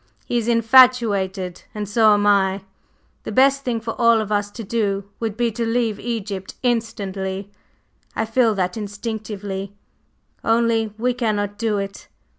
He 0.25 0.39
is 0.39 0.47
infatuated, 0.47 1.61
and 1.75 1.87
so 1.87 2.15
am 2.15 2.25
I. 2.25 2.61
The 3.21 3.31
best 3.31 3.63
thing 3.63 3.79
for 3.79 3.93
all 4.01 4.19
of 4.19 4.31
us 4.31 4.49
to 4.49 4.63
do 4.63 5.03
would 5.19 5.37
be 5.37 5.51
to 5.51 5.63
leave 5.63 5.99
Egypt 5.99 6.55
instantly; 6.63 7.51
I 8.15 8.25
feel 8.25 8.55
that 8.55 8.75
instinctively, 8.77 9.75
only 10.43 10.91
we 10.97 11.13
cannot 11.13 11.59
do 11.59 11.77
it. 11.77 12.07